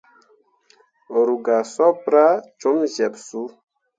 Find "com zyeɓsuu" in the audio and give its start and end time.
2.59-3.47